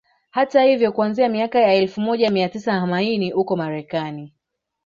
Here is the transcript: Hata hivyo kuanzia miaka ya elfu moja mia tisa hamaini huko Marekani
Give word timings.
Hata 0.29 0.63
hivyo 0.63 0.91
kuanzia 0.91 1.29
miaka 1.29 1.59
ya 1.59 1.73
elfu 1.73 2.01
moja 2.01 2.31
mia 2.31 2.49
tisa 2.49 2.73
hamaini 2.73 3.29
huko 3.31 3.55
Marekani 3.55 4.33